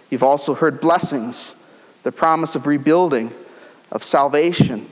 You've 0.08 0.22
also 0.22 0.54
heard 0.54 0.80
blessings, 0.80 1.56
the 2.04 2.12
promise 2.12 2.54
of 2.54 2.68
rebuilding, 2.68 3.32
of 3.90 4.04
salvation. 4.04 4.88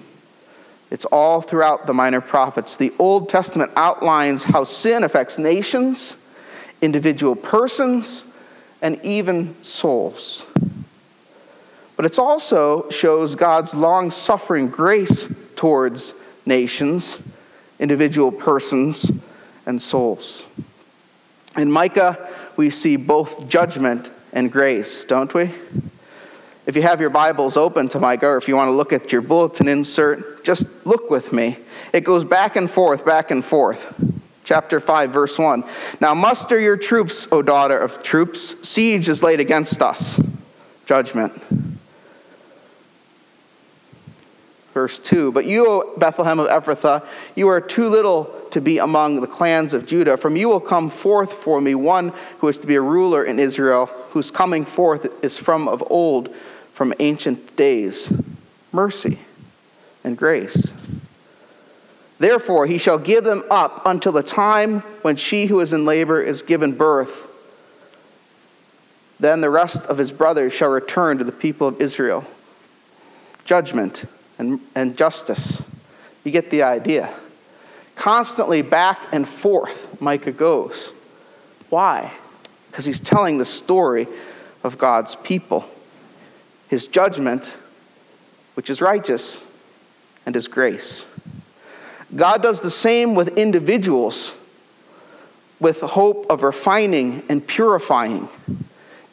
It's 0.90 1.04
all 1.04 1.40
throughout 1.40 1.86
the 1.86 1.94
minor 1.94 2.20
prophets. 2.20 2.76
The 2.76 2.92
Old 2.98 3.28
Testament 3.28 3.70
outlines 3.76 4.42
how 4.42 4.64
sin 4.64 5.04
affects 5.04 5.38
nations, 5.38 6.16
individual 6.82 7.36
persons, 7.36 8.25
and 8.83 9.02
even 9.04 9.54
souls. 9.62 10.47
But 11.97 12.04
it 12.04 12.18
also 12.18 12.88
shows 12.90 13.35
God's 13.35 13.75
long 13.75 14.11
suffering 14.11 14.68
grace 14.68 15.28
towards 15.56 16.14
nations 16.45 17.18
individual 17.78 18.33
persons 18.33 19.12
and 19.66 19.80
souls. 19.80 20.45
In 21.56 21.71
Micah, 21.71 22.28
we 22.56 22.71
see 22.71 22.97
both 22.97 23.49
judgment 23.49 24.11
and 24.33 24.50
grace, 24.50 25.04
don't 25.04 25.33
we? 25.35 25.52
If 26.66 26.75
you 26.75 26.83
have 26.83 27.00
your 27.00 27.11
Bibles 27.11 27.56
open 27.56 27.88
to 27.88 28.00
Micah, 28.00 28.28
or 28.28 28.37
if 28.38 28.49
you 28.49 28.56
want 28.56 28.68
to 28.68 28.73
look 28.73 28.92
at 28.92 29.12
your 29.12 29.23
bulletin 29.23 29.68
insert, 29.68 30.45
just 30.45 30.66
look 30.85 31.11
with 31.11 31.33
me. 31.33 31.59
It 31.92 32.02
goes 32.02 32.25
back 32.25 32.56
and 32.56 32.71
forth, 32.71 33.04
back 33.04 33.30
and 33.30 33.45
forth. 33.45 33.87
Chapter 34.46 34.80
5, 34.80 35.10
verse 35.10 35.38
1. 35.38 35.64
Now 36.00 36.14
muster 36.14 36.58
your 36.58 36.78
troops, 36.78 37.28
O 37.30 37.42
daughter 37.42 37.76
of 37.76 38.02
troops. 38.02 38.56
Siege 38.66 39.08
is 39.08 39.22
laid 39.22 39.40
against 39.40 39.82
us. 39.82 40.18
Judgment. 40.86 41.42
verse 44.76 44.98
2. 44.98 45.32
But 45.32 45.46
you, 45.46 45.66
O 45.66 45.94
Bethlehem 45.96 46.38
of 46.38 46.48
Ephrathah, 46.48 47.02
you 47.34 47.48
are 47.48 47.62
too 47.62 47.88
little 47.88 48.26
to 48.50 48.60
be 48.60 48.76
among 48.76 49.22
the 49.22 49.26
clans 49.26 49.72
of 49.72 49.86
Judah. 49.86 50.18
From 50.18 50.36
you 50.36 50.50
will 50.50 50.60
come 50.60 50.90
forth 50.90 51.32
for 51.32 51.62
me 51.62 51.74
one 51.74 52.12
who 52.40 52.48
is 52.48 52.58
to 52.58 52.66
be 52.66 52.74
a 52.74 52.82
ruler 52.82 53.24
in 53.24 53.38
Israel, 53.38 53.86
whose 54.10 54.30
coming 54.30 54.66
forth 54.66 55.24
is 55.24 55.38
from 55.38 55.66
of 55.66 55.82
old, 55.88 56.28
from 56.74 56.92
ancient 56.98 57.56
days. 57.56 58.12
Mercy 58.70 59.18
and 60.04 60.18
grace. 60.18 60.74
Therefore, 62.18 62.66
he 62.66 62.78
shall 62.78 62.99
give 62.99 63.25
them 63.25 63.44
up 63.50 63.82
until 63.85 64.12
the 64.12 64.23
time 64.23 64.80
when 65.02 65.16
she 65.16 65.46
who 65.46 65.61
is 65.61 65.73
in 65.73 65.85
labor 65.85 66.20
is 66.20 66.42
given 66.42 66.73
birth. 66.73 67.28
Then 69.20 69.40
the 69.40 69.50
rest 69.50 69.87
of 69.87 69.99
his 69.99 70.12
brothers 70.12 70.52
shall 70.52 70.70
return 70.70 71.18
to 71.18 71.25
the 71.25 71.32
people 71.32 71.68
of 71.68 71.80
Israel. 71.80 72.25
Judgment 73.44 74.04
and, 74.38 74.61
and 74.75 74.96
justice. 74.96 75.62
You 76.25 76.32
get 76.32 76.50
the 76.50 76.62
idea. 76.62 77.14
Constantly 77.94 78.62
back 78.62 79.00
and 79.12 79.28
forth, 79.28 80.00
Micah 80.00 80.32
goes. 80.32 80.92
Why? 81.70 82.12
Because 82.70 82.85
he's 82.85 83.00
telling 83.00 83.38
the 83.38 83.44
story 83.44 84.06
of 84.62 84.76
God's 84.76 85.14
people, 85.14 85.64
his 86.68 86.87
judgment, 86.87 87.56
which 88.54 88.68
is 88.68 88.80
righteous, 88.80 89.40
and 90.26 90.35
his 90.35 90.49
grace. 90.49 91.06
God 92.14 92.42
does 92.42 92.60
the 92.60 92.70
same 92.70 93.14
with 93.14 93.36
individuals 93.36 94.32
with 95.58 95.80
hope 95.80 96.26
of 96.30 96.42
refining 96.42 97.22
and 97.28 97.46
purifying. 97.46 98.28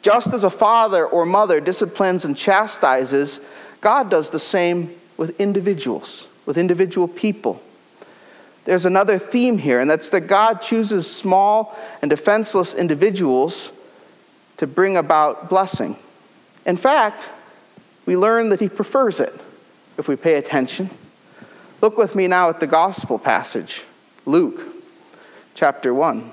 Just 0.02 0.34
as 0.34 0.44
a 0.44 0.50
father 0.50 1.06
or 1.06 1.24
mother 1.24 1.60
disciplines 1.60 2.24
and 2.24 2.36
chastises, 2.36 3.40
God 3.80 4.10
does 4.10 4.30
the 4.30 4.38
same 4.38 4.94
with 5.16 5.38
individuals, 5.40 6.28
with 6.44 6.58
individual 6.58 7.08
people. 7.08 7.62
There's 8.66 8.84
another 8.84 9.18
theme 9.18 9.58
here, 9.58 9.80
and 9.80 9.90
that's 9.90 10.10
that 10.10 10.22
God 10.22 10.60
chooses 10.60 11.10
small 11.10 11.78
and 12.02 12.10
defenseless 12.10 12.74
individuals 12.74 13.72
to 14.56 14.66
bring 14.66 14.96
about 14.96 15.48
blessing. 15.48 15.96
In 16.66 16.76
fact, 16.76 17.28
we 18.06 18.16
learn 18.16 18.50
that 18.50 18.60
He 18.60 18.68
prefers 18.68 19.20
it 19.20 19.38
if 19.96 20.08
we 20.08 20.16
pay 20.16 20.34
attention. 20.34 20.90
Look 21.84 21.98
with 21.98 22.14
me 22.14 22.28
now 22.28 22.48
at 22.48 22.60
the 22.60 22.66
gospel 22.66 23.18
passage, 23.18 23.82
Luke 24.24 24.58
chapter 25.54 25.92
1. 25.92 26.32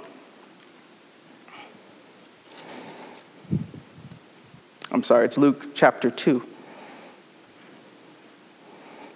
I'm 4.94 5.04
sorry, 5.04 5.26
it's 5.26 5.38
Luke 5.38 5.76
chapter 5.76 6.10
2. 6.10 6.42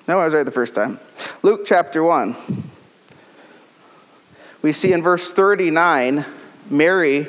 No, 0.09 0.19
I 0.19 0.25
was 0.25 0.33
right 0.33 0.43
the 0.43 0.51
first 0.51 0.75
time. 0.75 0.99
Luke 1.41 1.61
chapter 1.65 2.03
1. 2.03 2.35
We 4.61 4.73
see 4.73 4.91
in 4.91 5.01
verse 5.01 5.31
39 5.31 6.25
Mary 6.69 7.27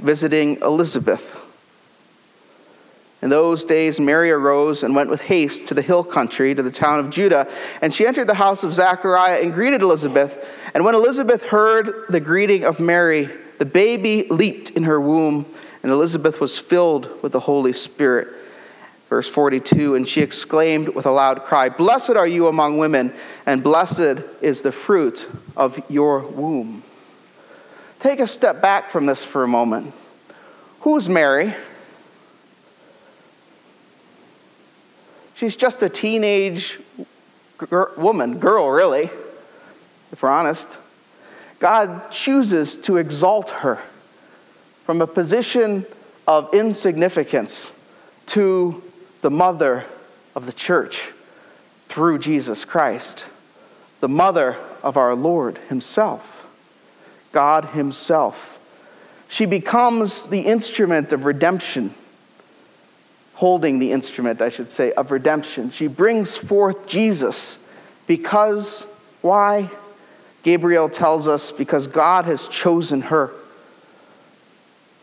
visiting 0.00 0.56
Elizabeth. 0.62 1.37
In 3.20 3.30
those 3.30 3.64
days, 3.64 3.98
Mary 3.98 4.30
arose 4.30 4.84
and 4.84 4.94
went 4.94 5.10
with 5.10 5.22
haste 5.22 5.68
to 5.68 5.74
the 5.74 5.82
hill 5.82 6.04
country, 6.04 6.54
to 6.54 6.62
the 6.62 6.70
town 6.70 7.00
of 7.00 7.10
Judah. 7.10 7.48
And 7.82 7.92
she 7.92 8.06
entered 8.06 8.28
the 8.28 8.34
house 8.34 8.62
of 8.62 8.72
Zachariah 8.72 9.40
and 9.42 9.52
greeted 9.52 9.82
Elizabeth. 9.82 10.46
And 10.72 10.84
when 10.84 10.94
Elizabeth 10.94 11.42
heard 11.42 12.04
the 12.08 12.20
greeting 12.20 12.64
of 12.64 12.78
Mary, 12.78 13.28
the 13.58 13.64
baby 13.64 14.28
leaped 14.30 14.70
in 14.70 14.84
her 14.84 15.00
womb, 15.00 15.46
and 15.82 15.90
Elizabeth 15.90 16.40
was 16.40 16.58
filled 16.58 17.22
with 17.22 17.32
the 17.32 17.40
Holy 17.40 17.72
Spirit. 17.72 18.28
Verse 19.08 19.28
42 19.28 19.96
And 19.96 20.08
she 20.08 20.20
exclaimed 20.20 20.90
with 20.90 21.06
a 21.06 21.10
loud 21.10 21.42
cry, 21.42 21.68
Blessed 21.68 22.10
are 22.10 22.26
you 22.26 22.46
among 22.46 22.78
women, 22.78 23.12
and 23.46 23.64
blessed 23.64 24.22
is 24.40 24.62
the 24.62 24.72
fruit 24.72 25.28
of 25.56 25.82
your 25.90 26.20
womb. 26.20 26.84
Take 27.98 28.20
a 28.20 28.28
step 28.28 28.62
back 28.62 28.90
from 28.90 29.06
this 29.06 29.24
for 29.24 29.42
a 29.42 29.48
moment. 29.48 29.92
Who's 30.80 31.08
Mary? 31.08 31.56
She's 35.38 35.54
just 35.54 35.84
a 35.84 35.88
teenage 35.88 36.80
woman, 37.96 38.40
girl, 38.40 38.68
really, 38.68 39.08
if 40.10 40.20
we're 40.20 40.30
honest. 40.30 40.76
God 41.60 42.10
chooses 42.10 42.76
to 42.78 42.96
exalt 42.96 43.50
her 43.50 43.80
from 44.84 45.00
a 45.00 45.06
position 45.06 45.86
of 46.26 46.52
insignificance 46.52 47.70
to 48.26 48.82
the 49.20 49.30
mother 49.30 49.84
of 50.34 50.44
the 50.44 50.52
church 50.52 51.12
through 51.86 52.18
Jesus 52.18 52.64
Christ, 52.64 53.26
the 54.00 54.08
mother 54.08 54.56
of 54.82 54.96
our 54.96 55.14
Lord 55.14 55.58
Himself, 55.68 56.48
God 57.30 57.66
Himself. 57.66 58.58
She 59.28 59.46
becomes 59.46 60.30
the 60.30 60.40
instrument 60.40 61.12
of 61.12 61.24
redemption, 61.24 61.94
holding 63.38 63.78
the 63.78 63.92
instrument, 63.92 64.40
I 64.40 64.48
should 64.48 64.68
say, 64.68 64.90
of 64.92 65.12
redemption. 65.12 65.70
She 65.70 65.86
brings 65.86 66.36
forth 66.36 66.88
Jesus 66.88 67.56
because, 68.08 68.84
why? 69.22 69.70
Gabriel 70.42 70.88
tells 70.88 71.28
us 71.28 71.52
because 71.52 71.86
God 71.86 72.24
has 72.24 72.48
chosen 72.48 73.00
her. 73.02 73.30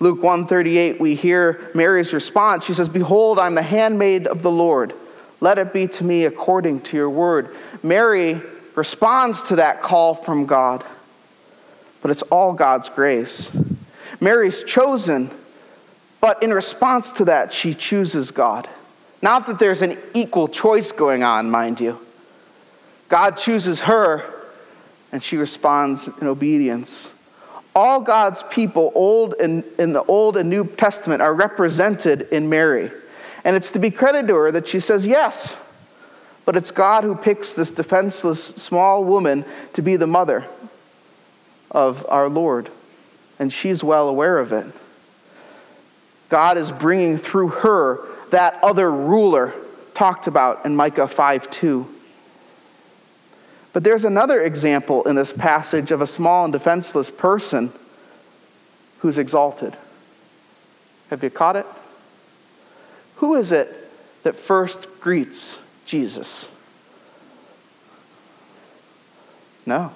Luke 0.01 0.21
138 0.21 0.99
we 0.99 1.15
hear 1.15 1.71
Mary's 1.73 2.13
response. 2.13 2.65
She 2.65 2.73
says, 2.73 2.89
"Behold, 2.89 3.39
I'm 3.39 3.55
the 3.55 3.61
handmaid 3.61 4.27
of 4.27 4.41
the 4.41 4.51
Lord. 4.51 4.93
Let 5.39 5.57
it 5.57 5.71
be 5.71 5.87
to 5.87 6.03
me 6.03 6.25
according 6.25 6.81
to 6.81 6.97
your 6.97 7.09
word." 7.09 7.55
Mary 7.81 8.41
responds 8.75 9.43
to 9.43 9.55
that 9.55 9.81
call 9.81 10.13
from 10.13 10.45
God. 10.45 10.83
But 12.01 12.11
it's 12.11 12.23
all 12.23 12.51
God's 12.51 12.89
grace. 12.89 13.49
Mary's 14.19 14.61
chosen, 14.61 15.31
but 16.21 16.41
in 16.41 16.53
response 16.53 17.11
to 17.13 17.25
that, 17.25 17.53
she 17.53 17.73
chooses 17.73 18.31
God. 18.31 18.67
Not 19.21 19.47
that 19.47 19.59
there's 19.59 19.81
an 19.81 19.97
equal 20.13 20.47
choice 20.47 20.91
going 20.91 21.23
on, 21.23 21.49
mind 21.49 21.79
you. 21.79 21.99
God 23.09 23.37
chooses 23.37 23.81
her, 23.81 24.23
and 25.11 25.21
she 25.21 25.37
responds 25.37 26.07
in 26.07 26.27
obedience. 26.27 27.11
All 27.75 27.99
God's 27.99 28.43
people, 28.43 28.91
old 28.95 29.33
and 29.39 29.63
in 29.77 29.93
the 29.93 30.03
Old 30.03 30.37
and 30.37 30.49
New 30.49 30.65
Testament, 30.65 31.21
are 31.21 31.33
represented 31.33 32.23
in 32.31 32.49
Mary. 32.49 32.91
And 33.43 33.55
it's 33.55 33.71
to 33.71 33.79
be 33.79 33.91
credited 33.91 34.29
to 34.29 34.35
her 34.35 34.51
that 34.51 34.67
she 34.67 34.79
says 34.79 35.05
yes. 35.05 35.55
But 36.45 36.55
it's 36.55 36.71
God 36.71 37.03
who 37.03 37.15
picks 37.15 37.53
this 37.53 37.71
defenseless 37.71 38.43
small 38.43 39.03
woman 39.03 39.45
to 39.73 39.81
be 39.81 39.95
the 39.97 40.07
mother 40.07 40.45
of 41.71 42.05
our 42.07 42.29
Lord. 42.29 42.69
And 43.39 43.51
she's 43.51 43.83
well 43.83 44.07
aware 44.07 44.37
of 44.37 44.53
it. 44.53 44.65
God 46.35 46.57
is 46.57 46.69
bringing 46.69 47.17
through 47.17 47.47
her 47.47 48.05
that 48.31 48.59
other 48.61 48.91
ruler 48.91 49.53
talked 49.93 50.27
about 50.27 50.65
in 50.65 50.75
Micah 50.75 51.07
5 51.07 51.49
2. 51.49 51.87
But 53.71 53.85
there's 53.85 54.03
another 54.03 54.43
example 54.43 55.03
in 55.03 55.15
this 55.15 55.31
passage 55.31 55.91
of 55.91 56.01
a 56.01 56.05
small 56.05 56.43
and 56.43 56.51
defenseless 56.51 57.09
person 57.09 57.71
who's 58.99 59.17
exalted. 59.17 59.77
Have 61.09 61.23
you 61.23 61.29
caught 61.29 61.55
it? 61.55 61.65
Who 63.15 63.35
is 63.35 63.53
it 63.53 63.89
that 64.23 64.35
first 64.35 64.89
greets 64.99 65.57
Jesus? 65.85 66.49
No. 69.65 69.89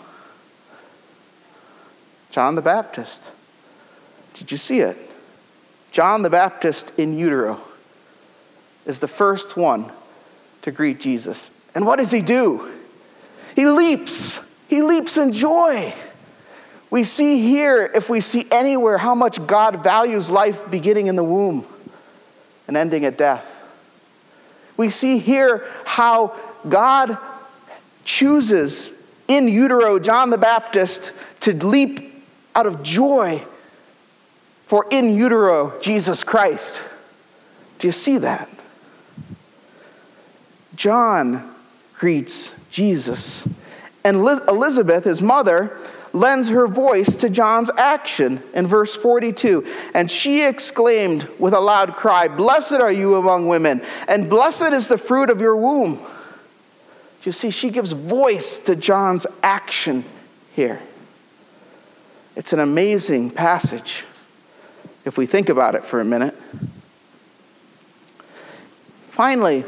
John 2.31 2.55
the 2.55 2.61
Baptist. 2.61 3.29
Did 4.35 4.53
you 4.53 4.57
see 4.57 4.79
it? 4.79 5.08
John 5.91 6.21
the 6.21 6.29
Baptist 6.29 6.91
in 6.97 7.17
utero 7.17 7.59
is 8.85 8.99
the 8.99 9.07
first 9.07 9.57
one 9.57 9.91
to 10.61 10.71
greet 10.71 10.99
Jesus. 10.99 11.51
And 11.73 11.85
what 11.85 11.97
does 11.97 12.11
he 12.11 12.21
do? 12.21 12.71
He 13.55 13.65
leaps. 13.65 14.39
He 14.67 14.81
leaps 14.81 15.17
in 15.17 15.31
joy. 15.31 15.93
We 16.91 17.03
see 17.03 17.41
here, 17.41 17.91
if 17.93 18.09
we 18.09 18.21
see 18.21 18.47
anywhere, 18.51 18.97
how 18.97 19.13
much 19.15 19.45
God 19.45 19.83
values 19.83 20.31
life 20.31 20.69
beginning 20.71 21.07
in 21.07 21.15
the 21.15 21.23
womb 21.23 21.65
and 22.67 22.75
ending 22.75 23.05
at 23.05 23.17
death. 23.17 23.45
We 24.77 24.89
see 24.89 25.19
here 25.19 25.67
how 25.85 26.35
God 26.67 27.17
chooses 28.05 28.93
in 29.27 29.47
utero 29.47 29.99
John 29.99 30.29
the 30.29 30.37
Baptist 30.37 31.11
to 31.41 31.53
leap 31.53 32.23
out 32.55 32.65
of 32.65 32.81
joy 32.81 33.43
for 34.69 34.85
in 34.91 35.15
utero 35.15 35.79
Jesus 35.81 36.23
Christ. 36.23 36.79
Do 37.79 37.87
you 37.87 37.91
see 37.91 38.19
that? 38.19 38.47
John 40.75 41.55
greets 41.95 42.53
Jesus. 42.69 43.47
And 44.03 44.17
Elizabeth, 44.17 45.05
his 45.05 45.23
mother, 45.23 45.75
lends 46.13 46.49
her 46.49 46.67
voice 46.67 47.15
to 47.15 47.31
John's 47.31 47.71
action 47.79 48.43
in 48.53 48.67
verse 48.67 48.95
42. 48.95 49.65
And 49.95 50.09
she 50.09 50.43
exclaimed 50.45 51.27
with 51.39 51.55
a 51.55 51.59
loud 51.59 51.95
cry, 51.95 52.27
Blessed 52.27 52.73
are 52.73 52.91
you 52.91 53.15
among 53.15 53.47
women, 53.47 53.81
and 54.07 54.29
blessed 54.29 54.71
is 54.71 54.87
the 54.87 54.99
fruit 54.99 55.31
of 55.31 55.41
your 55.41 55.55
womb. 55.55 55.95
Do 55.95 56.03
you 57.23 57.31
see, 57.31 57.49
she 57.49 57.71
gives 57.71 57.93
voice 57.93 58.59
to 58.59 58.75
John's 58.75 59.25
action 59.41 60.05
here. 60.53 60.79
It's 62.35 62.53
an 62.53 62.59
amazing 62.59 63.31
passage 63.31 64.05
if 65.09 65.17
we 65.17 65.25
think 65.25 65.49
about 65.49 65.73
it 65.73 65.83
for 65.83 65.99
a 65.99 66.05
minute. 66.05 66.35
Finally, 69.09 69.65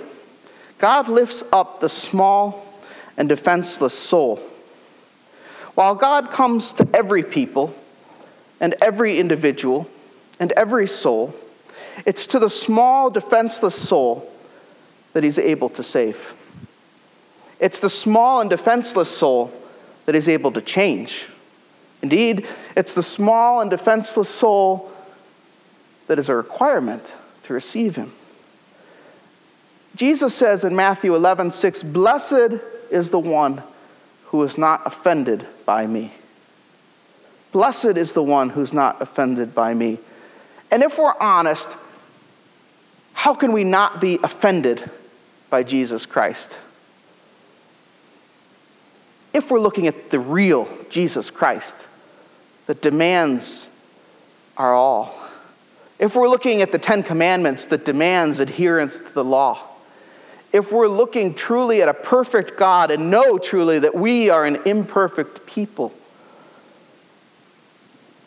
God 0.77 1.09
lifts 1.09 1.41
up 1.51 1.81
the 1.81 1.89
small 1.89 2.63
and 3.17 3.27
defenseless 3.27 3.97
soul. 3.97 4.37
While 5.73 5.95
God 5.95 6.29
comes 6.29 6.71
to 6.73 6.87
every 6.93 7.23
people 7.23 7.73
and 8.59 8.75
every 8.83 9.17
individual 9.17 9.89
and 10.39 10.51
every 10.51 10.85
soul, 10.85 11.33
it's 12.05 12.27
to 12.27 12.37
the 12.37 12.47
small, 12.47 13.09
defenseless 13.09 13.73
soul 13.73 14.31
that 15.13 15.23
He's 15.23 15.39
able 15.39 15.69
to 15.69 15.81
save. 15.81 16.35
It's 17.59 17.79
the 17.79 17.89
small 17.89 18.41
and 18.41 18.49
defenseless 18.49 19.09
soul 19.09 19.51
that 20.05 20.13
He's 20.13 20.27
able 20.27 20.51
to 20.51 20.61
change. 20.61 21.25
Indeed, 22.03 22.47
it's 22.77 22.93
the 22.93 23.01
small 23.01 23.59
and 23.59 23.71
defenseless 23.71 24.29
soul 24.29 24.90
that 26.11 26.19
is 26.19 26.27
a 26.27 26.35
requirement 26.35 27.15
to 27.43 27.53
receive 27.53 27.95
Him. 27.95 28.11
Jesus 29.95 30.35
says 30.35 30.65
in 30.65 30.75
Matthew 30.75 31.15
11, 31.15 31.51
6, 31.51 31.83
Blessed 31.83 32.59
is 32.91 33.11
the 33.11 33.19
one 33.19 33.63
who 34.25 34.43
is 34.43 34.57
not 34.57 34.81
offended 34.85 35.47
by 35.65 35.87
me. 35.87 36.13
Blessed 37.53 37.95
is 37.95 38.11
the 38.11 38.21
one 38.21 38.49
who's 38.49 38.73
not 38.73 39.01
offended 39.01 39.55
by 39.55 39.73
me. 39.73 39.99
And 40.69 40.83
if 40.83 40.97
we're 40.97 41.17
honest, 41.17 41.77
how 43.13 43.33
can 43.33 43.53
we 43.53 43.63
not 43.63 44.01
be 44.01 44.19
offended 44.21 44.91
by 45.49 45.63
Jesus 45.63 46.05
Christ? 46.05 46.57
If 49.31 49.49
we're 49.49 49.61
looking 49.61 49.87
at 49.87 50.11
the 50.11 50.19
real 50.19 50.67
Jesus 50.89 51.29
Christ 51.29 51.87
that 52.67 52.81
demands 52.81 53.69
our 54.57 54.73
all, 54.73 55.20
if 56.01 56.15
we're 56.15 56.27
looking 56.27 56.63
at 56.63 56.71
the 56.71 56.79
Ten 56.79 57.03
Commandments 57.03 57.67
that 57.67 57.85
demands 57.85 58.39
adherence 58.39 58.97
to 58.97 59.13
the 59.13 59.23
law, 59.23 59.61
if 60.51 60.71
we're 60.71 60.87
looking 60.87 61.35
truly 61.35 61.81
at 61.83 61.87
a 61.87 61.93
perfect 61.93 62.57
God 62.57 62.89
and 62.89 63.11
know 63.11 63.37
truly 63.37 63.77
that 63.79 63.93
we 63.93 64.29
are 64.31 64.43
an 64.43 64.63
imperfect 64.65 65.45
people, 65.45 65.93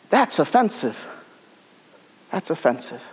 that's 0.09 0.39
offensive. 0.39 1.05
That's 2.31 2.49
offensive. 2.49 3.03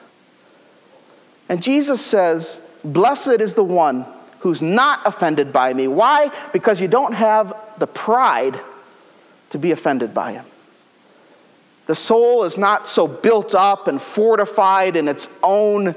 And 1.49 1.61
Jesus 1.61 2.01
says, 2.01 2.61
Blessed 2.85 3.41
is 3.41 3.55
the 3.55 3.65
one 3.65 4.07
who's 4.41 4.63
not 4.63 5.01
offended 5.05 5.53
by 5.53 5.75
me. 5.75 5.89
Why? 5.89 6.31
Because 6.53 6.81
you 6.81 6.89
don't 6.89 7.15
have 7.15 7.53
the 7.79 7.89
pride 7.89 8.61
to 9.51 9.59
be 9.59 9.73
offended 9.73 10.15
by 10.15 10.35
him. 10.35 10.45
The 11.87 11.95
soul 11.95 12.45
is 12.45 12.57
not 12.57 12.87
so 12.87 13.07
built 13.07 13.55
up 13.55 13.89
and 13.89 14.01
fortified 14.01 14.97
in 14.97 15.09
its 15.09 15.29
own 15.43 15.95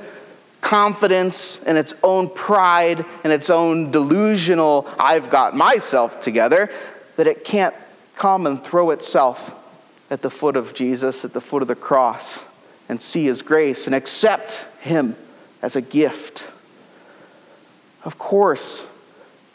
confidence 0.62 1.62
and 1.66 1.78
its 1.78 1.94
own 2.02 2.28
pride 2.28 3.06
and 3.24 3.32
its 3.32 3.52
own 3.52 3.92
delusional, 3.92 4.90
I've 5.00 5.30
got 5.30 5.56
myself 5.56 6.20
together, 6.20 6.72
that 7.18 7.28
it 7.28 7.46
can't 7.46 7.76
come 8.16 8.48
and 8.48 8.64
throw 8.64 8.90
itself 8.90 9.54
at 10.10 10.22
the 10.24 10.32
foot 10.32 10.56
of 10.56 10.74
Jesus, 10.74 11.24
at 11.24 11.34
the 11.34 11.42
foot 11.42 11.62
of 11.62 11.68
the 11.68 11.76
cross, 11.76 12.40
and 12.90 13.00
see 13.02 13.26
his 13.26 13.42
grace 13.44 13.86
and 13.86 13.96
accept 13.96 14.66
him 14.82 15.16
as 15.62 15.76
a 15.76 15.82
gift. 15.82 16.50
Of 18.04 18.18
course, 18.18 18.86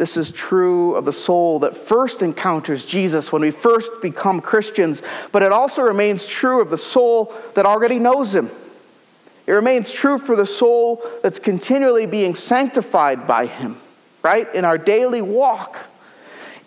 this 0.00 0.16
is 0.16 0.30
true 0.30 0.94
of 0.94 1.04
the 1.04 1.12
soul 1.12 1.58
that 1.58 1.76
first 1.76 2.22
encounters 2.22 2.86
Jesus 2.86 3.30
when 3.30 3.42
we 3.42 3.50
first 3.50 3.92
become 4.00 4.40
Christians, 4.40 5.02
but 5.30 5.42
it 5.42 5.52
also 5.52 5.82
remains 5.82 6.24
true 6.24 6.62
of 6.62 6.70
the 6.70 6.78
soul 6.78 7.34
that 7.54 7.66
already 7.66 7.98
knows 7.98 8.34
him. 8.34 8.50
It 9.46 9.52
remains 9.52 9.92
true 9.92 10.16
for 10.16 10.36
the 10.36 10.46
soul 10.46 11.02
that's 11.22 11.38
continually 11.38 12.06
being 12.06 12.34
sanctified 12.34 13.26
by 13.26 13.44
Him, 13.44 13.76
right? 14.22 14.46
In 14.54 14.64
our 14.64 14.78
daily 14.78 15.20
walk. 15.20 15.86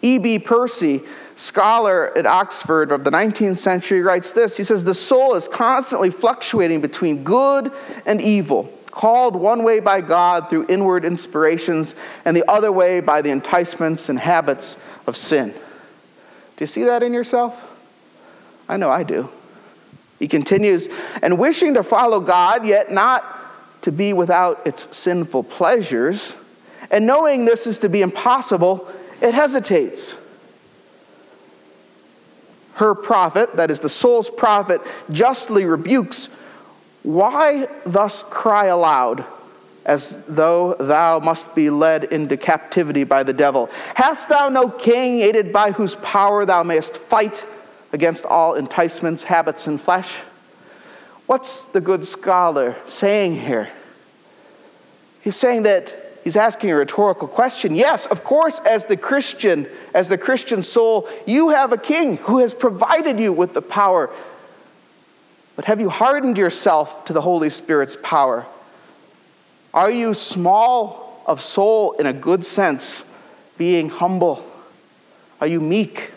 E.B. 0.04 0.38
Pusey, 0.38 1.04
scholar 1.36 2.16
at 2.16 2.28
Oxford 2.28 2.92
of 2.92 3.04
the 3.04 3.10
19th 3.10 3.58
century, 3.58 4.02
writes 4.02 4.34
this 4.34 4.58
He 4.58 4.64
says, 4.64 4.84
The 4.84 4.94
soul 4.94 5.34
is 5.34 5.48
constantly 5.48 6.12
fluctuating 6.12 6.82
between 6.82 7.24
good 7.24 7.72
and 8.06 8.22
evil, 8.22 8.72
called 8.94 9.36
one 9.36 9.64
way 9.64 9.80
by 9.80 10.02
God 10.02 10.52
through 10.52 10.68
inward 10.70 11.04
inspirations, 11.04 11.96
and 12.26 12.38
the 12.38 12.48
other 12.48 12.72
way 12.72 13.00
by 13.00 13.24
the 13.24 13.32
enticements 13.32 14.08
and 14.08 14.20
habits 14.20 14.78
of 15.08 15.18
sin. 15.18 15.50
Do 15.50 15.60
you 16.60 16.68
see 16.68 16.84
that 16.84 17.02
in 17.02 17.12
yourself? 17.12 17.60
I 18.70 18.78
know 18.78 18.92
I 18.92 19.02
do. 19.02 19.30
He 20.20 20.28
continues, 20.28 20.90
and 21.24 21.40
wishing 21.40 21.74
to 21.74 21.82
follow 21.82 22.20
God, 22.20 22.68
yet 22.68 22.92
not 22.92 23.26
to 23.82 23.92
be 23.92 24.14
without 24.14 24.62
its 24.68 24.96
sinful 24.96 25.46
pleasures, 25.46 26.36
and 26.92 27.08
knowing 27.08 27.46
this 27.46 27.66
is 27.66 27.80
to 27.80 27.90
be 27.90 28.04
impossible, 28.04 28.88
it 29.22 29.34
hesitates. 29.34 30.16
Her 32.76 32.94
prophet, 32.94 33.56
that 33.56 33.72
is 33.72 33.80
the 33.80 33.90
soul's 33.90 34.30
prophet, 34.30 34.82
justly 35.12 35.66
rebukes, 35.66 36.30
Why 37.04 37.68
thus 37.86 38.24
cry 38.24 38.66
aloud? 38.66 39.26
as 39.86 40.20
though 40.28 40.74
thou 40.76 41.20
must 41.20 41.54
be 41.56 41.70
led 41.70 42.06
into 42.06 42.38
captivity 42.38 43.04
by 43.04 43.24
the 43.24 43.34
devil. 43.34 43.70
Hast 43.96 44.30
thou 44.30 44.50
no 44.50 44.70
king 44.70 45.20
aided 45.20 45.52
by 45.52 45.72
whose 45.72 45.96
power 45.96 46.46
thou 46.46 46.64
mayest 46.64 46.98
fight 46.98 47.46
against 47.92 48.26
all 48.26 48.56
enticements, 48.56 49.24
habits, 49.24 49.68
and 49.68 49.80
flesh? 49.80 50.16
What's 51.26 51.66
the 51.66 51.82
good 51.82 52.06
scholar 52.06 52.76
saying 52.88 53.40
here? 53.42 53.70
He's 55.22 55.36
saying 55.36 55.64
that 55.64 55.96
he's 56.24 56.36
asking 56.36 56.72
a 56.72 56.76
rhetorical 56.76 57.28
question. 57.28 57.76
Yes, 57.76 58.06
of 58.08 58.24
course, 58.24 58.60
as 58.62 58.86
the 58.86 58.98
Christian, 58.98 59.68
as 59.94 60.10
the 60.10 60.18
Christian 60.18 60.62
soul, 60.62 61.08
you 61.26 61.50
have 61.50 61.72
a 61.72 61.78
king 61.78 62.18
who 62.18 62.40
has 62.40 62.54
provided 62.54 63.20
you 63.20 63.32
with 63.32 63.54
the 63.54 63.62
power. 63.62 64.10
But 65.56 65.66
have 65.66 65.80
you 65.80 65.90
hardened 65.90 66.38
yourself 66.38 67.06
to 67.06 67.14
the 67.14 67.22
Holy 67.22 67.50
Spirit's 67.50 67.96
power? 68.02 68.46
Are 69.74 69.92
you 69.92 70.14
small 70.14 71.24
of 71.26 71.42
soul 71.42 71.94
in 71.94 72.06
a 72.06 72.14
good 72.14 72.44
sense, 72.44 73.04
being 73.58 73.90
humble? 73.90 74.46
Are 75.40 75.48
you 75.48 75.60
meek? 75.60 76.12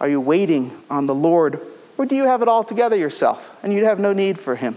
Are 0.00 0.08
you 0.08 0.20
waiting 0.20 0.76
on 0.90 1.06
the 1.06 1.14
Lord? 1.14 1.60
Or 1.96 2.06
do 2.06 2.16
you 2.16 2.24
have 2.24 2.42
it 2.42 2.48
all 2.48 2.64
together 2.64 2.96
yourself 2.96 3.56
and 3.62 3.72
you 3.72 3.84
have 3.84 3.98
no 4.00 4.12
need 4.12 4.38
for 4.38 4.56
Him? 4.56 4.76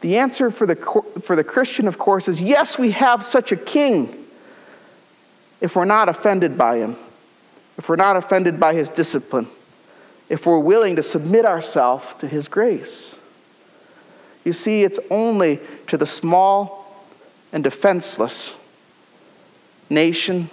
The 0.00 0.18
answer 0.18 0.50
for 0.50 0.66
the, 0.66 0.76
for 1.22 1.36
the 1.36 1.44
Christian, 1.44 1.88
of 1.88 1.98
course, 1.98 2.28
is 2.28 2.42
yes, 2.42 2.78
we 2.78 2.90
have 2.92 3.24
such 3.24 3.52
a 3.52 3.56
king 3.56 4.26
if 5.60 5.74
we're 5.74 5.84
not 5.84 6.08
offended 6.08 6.58
by 6.58 6.76
him, 6.76 6.96
if 7.78 7.88
we're 7.88 7.96
not 7.96 8.16
offended 8.16 8.60
by 8.60 8.74
his 8.74 8.90
discipline, 8.90 9.48
if 10.28 10.46
we're 10.46 10.58
willing 10.58 10.96
to 10.96 11.02
submit 11.02 11.44
ourselves 11.44 12.14
to 12.16 12.26
his 12.26 12.48
grace. 12.48 13.16
You 14.44 14.52
see, 14.52 14.84
it's 14.84 14.98
only 15.10 15.60
to 15.88 15.96
the 15.96 16.06
small 16.06 16.86
and 17.52 17.62
defenseless 17.64 18.56
nation, 19.88 20.50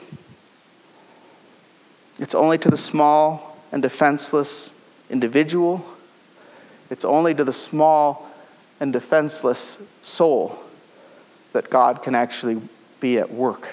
it's 2.20 2.36
only 2.36 2.58
to 2.60 2.70
the 2.70 2.78
small 2.78 3.58
and 3.72 3.82
defenseless 3.82 4.74
individual, 5.10 5.84
it's 6.90 7.06
only 7.06 7.34
to 7.34 7.44
the 7.44 7.54
small 7.54 8.30
and 8.80 8.94
defenseless 8.94 9.78
soul 10.02 10.60
that 11.54 11.70
God 11.70 12.04
can 12.04 12.16
actually 12.16 12.62
be 13.00 13.18
at 13.18 13.32
work. 13.32 13.68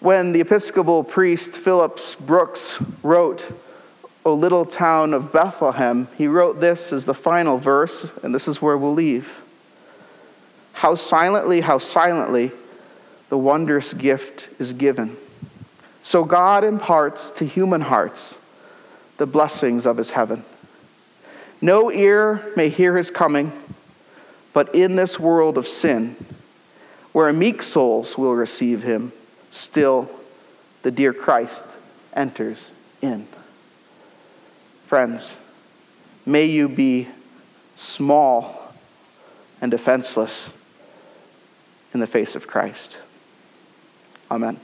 When 0.00 0.32
the 0.32 0.40
Episcopal 0.40 1.02
priest 1.02 1.52
Phillips 1.52 2.14
Brooks 2.14 2.78
wrote, 3.02 3.52
O 4.28 4.34
little 4.34 4.66
town 4.66 5.14
of 5.14 5.32
Bethlehem, 5.32 6.06
he 6.18 6.26
wrote 6.26 6.60
this 6.60 6.92
as 6.92 7.06
the 7.06 7.14
final 7.14 7.56
verse, 7.56 8.12
and 8.22 8.34
this 8.34 8.46
is 8.46 8.60
where 8.60 8.76
we'll 8.76 8.92
leave. 8.92 9.40
How 10.74 10.96
silently, 10.96 11.62
how 11.62 11.78
silently 11.78 12.52
the 13.30 13.38
wondrous 13.38 13.94
gift 13.94 14.50
is 14.58 14.74
given. 14.74 15.16
So 16.02 16.24
God 16.24 16.62
imparts 16.62 17.30
to 17.32 17.46
human 17.46 17.80
hearts 17.80 18.36
the 19.16 19.26
blessings 19.26 19.86
of 19.86 19.96
his 19.96 20.10
heaven. 20.10 20.44
No 21.62 21.90
ear 21.90 22.52
may 22.54 22.68
hear 22.68 22.98
his 22.98 23.10
coming, 23.10 23.50
but 24.52 24.74
in 24.74 24.96
this 24.96 25.18
world 25.18 25.56
of 25.56 25.66
sin, 25.66 26.16
where 27.12 27.32
meek 27.32 27.62
souls 27.62 28.18
will 28.18 28.34
receive 28.34 28.82
him, 28.82 29.10
still 29.50 30.10
the 30.82 30.90
dear 30.90 31.14
Christ 31.14 31.76
enters 32.12 32.72
in. 33.00 33.26
Friends, 34.88 35.36
may 36.24 36.46
you 36.46 36.66
be 36.66 37.08
small 37.74 38.72
and 39.60 39.70
defenseless 39.70 40.50
in 41.92 42.00
the 42.00 42.06
face 42.06 42.34
of 42.34 42.46
Christ. 42.46 42.96
Amen. 44.30 44.58